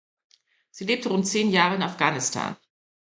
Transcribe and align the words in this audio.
Sie 0.71 0.85
lebte 0.85 1.09
rund 1.09 1.27
zehn 1.27 1.51
Jahre 1.51 1.75
in 1.75 1.83
Afghanisthan. 1.83 2.57